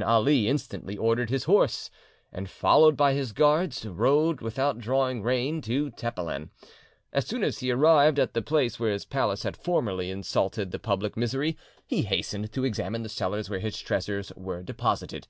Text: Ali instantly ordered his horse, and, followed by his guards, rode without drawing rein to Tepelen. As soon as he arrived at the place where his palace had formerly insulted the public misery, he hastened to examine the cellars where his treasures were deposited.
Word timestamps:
Ali 0.00 0.48
instantly 0.48 0.96
ordered 0.96 1.28
his 1.28 1.44
horse, 1.44 1.90
and, 2.32 2.48
followed 2.48 2.96
by 2.96 3.12
his 3.12 3.32
guards, 3.32 3.84
rode 3.84 4.40
without 4.40 4.78
drawing 4.78 5.22
rein 5.22 5.60
to 5.60 5.90
Tepelen. 5.90 6.48
As 7.12 7.26
soon 7.26 7.44
as 7.44 7.58
he 7.58 7.70
arrived 7.70 8.18
at 8.18 8.32
the 8.32 8.40
place 8.40 8.80
where 8.80 8.94
his 8.94 9.04
palace 9.04 9.42
had 9.42 9.54
formerly 9.58 10.10
insulted 10.10 10.70
the 10.70 10.78
public 10.78 11.18
misery, 11.18 11.58
he 11.86 12.00
hastened 12.00 12.50
to 12.54 12.64
examine 12.64 13.02
the 13.02 13.10
cellars 13.10 13.50
where 13.50 13.60
his 13.60 13.78
treasures 13.78 14.32
were 14.36 14.62
deposited. 14.62 15.28